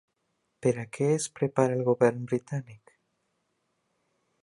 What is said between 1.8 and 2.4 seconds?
el govern